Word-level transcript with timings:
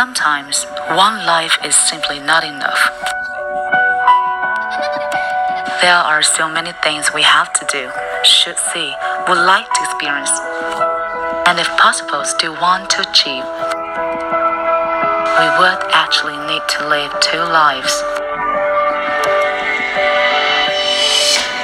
Sometimes 0.00 0.64
one 0.96 1.26
life 1.26 1.58
is 1.62 1.76
simply 1.76 2.20
not 2.20 2.42
enough. 2.42 2.82
There 5.82 6.00
are 6.10 6.22
so 6.22 6.48
many 6.48 6.72
things 6.82 7.12
we 7.12 7.20
have 7.20 7.52
to 7.52 7.66
do, 7.68 7.90
should 8.24 8.56
see, 8.72 8.94
would 9.28 9.44
like 9.44 9.68
to 9.68 9.80
experience, 9.84 10.32
and 11.44 11.58
if 11.58 11.68
possible, 11.76 12.24
still 12.24 12.54
want 12.54 12.88
to 12.96 13.04
achieve. 13.04 13.44
We 15.36 15.48
would 15.60 15.80
actually 15.92 16.38
need 16.48 16.64
to 16.80 16.88
live 16.88 17.12
two 17.20 17.44
lives. 17.52 17.92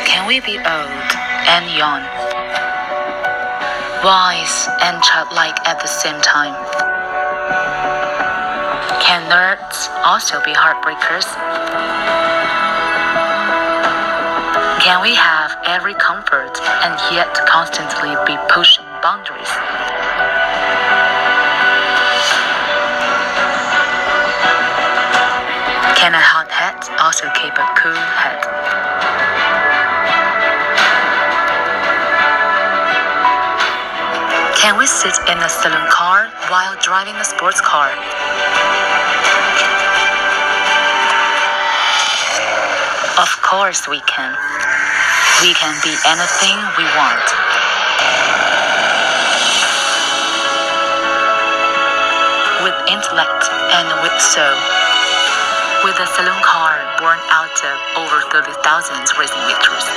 Can 0.05 0.29
we 0.29 0.41
be 0.41 0.59
old 0.61 1.11
and 1.48 1.64
young? 1.73 2.04
Wise 4.04 4.68
and 4.82 5.03
childlike 5.03 5.57
at 5.67 5.81
the 5.81 5.89
same 5.89 6.21
time? 6.21 6.86
Can 9.16 9.30
nerds 9.30 9.88
also 10.04 10.44
be 10.44 10.52
heartbreakers? 10.52 11.25
Can 14.84 15.00
we 15.00 15.14
have 15.14 15.56
every 15.64 15.94
comfort 15.94 16.61
and 16.84 16.92
yet 17.11 17.32
constantly 17.48 18.12
be 18.26 18.36
pushing 18.52 18.84
boundaries? 19.00 19.48
Can 25.96 26.12
a 26.12 26.20
hot 26.20 26.53
head 26.53 26.76
also 27.00 27.25
keep 27.40 27.56
a 27.56 27.67
cool 27.80 27.96
head? 28.20 28.44
Can 34.61 34.77
we 34.77 34.86
sit 34.86 35.17
in 35.33 35.39
a 35.39 35.48
saloon 35.48 35.89
car 35.91 36.28
while 36.51 36.77
driving 36.83 37.14
a 37.14 37.25
sports 37.25 37.62
car? 37.62 37.89
Of 43.27 43.43
course 43.43 43.89
we 43.89 43.99
can. 44.07 44.39
We 45.43 45.51
can 45.59 45.75
be 45.83 45.91
anything 46.07 46.59
we 46.79 46.87
want. 46.95 47.27
With 52.63 52.79
intellect 52.87 53.43
and 53.75 53.91
with 53.99 54.15
soul. 54.23 54.55
With 55.83 55.99
a 55.99 56.07
saloon 56.15 56.39
car 56.47 56.79
born 57.03 57.19
out 57.35 57.59
of 57.67 57.77
over 57.99 58.23
30,000 58.31 58.63
racing 59.19 59.43
victories. 59.51 59.89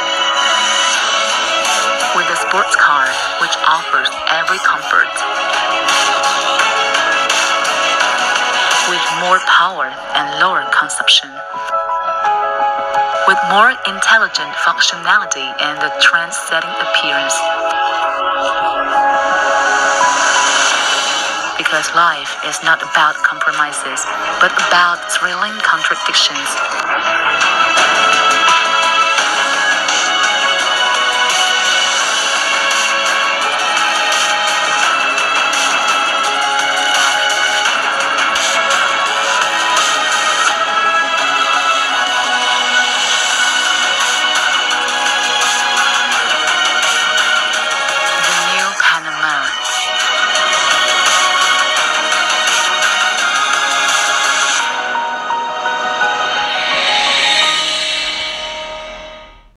With 2.18 2.34
a 2.34 2.38
sports 2.50 2.74
car 2.82 3.06
which 3.46 3.54
offers 3.70 4.10
every 4.34 4.58
comfort. 4.66 5.14
With 8.90 9.06
more 9.22 9.38
power 9.46 9.94
and 10.18 10.42
lower 10.42 10.66
consumption 10.74 11.30
more 13.50 13.73
intelligent 13.89 14.53
functionality 14.61 15.50
and 15.59 15.78
a 15.81 15.89
trend-setting 16.00 16.69
appearance. 16.69 17.33
Because 21.58 21.89
life 21.95 22.30
is 22.45 22.61
not 22.64 22.77
about 22.83 23.16
compromises, 23.25 24.05
but 24.39 24.53
about 24.70 25.02
thrilling 25.11 25.58
contradictions. 25.66 27.19